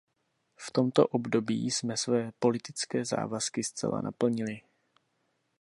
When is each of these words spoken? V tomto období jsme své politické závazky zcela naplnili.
V 0.57 0.71
tomto 0.71 1.07
období 1.07 1.71
jsme 1.71 1.97
své 1.97 2.31
politické 2.39 3.05
závazky 3.05 3.63
zcela 3.63 4.01
naplnili. 4.01 4.61